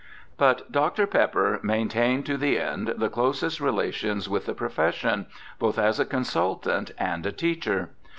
[0.35, 1.05] But Dr.
[1.05, 5.27] Pepper main tained to the end the closest relations with the profession,
[5.59, 7.91] both as a consultant and a teacher.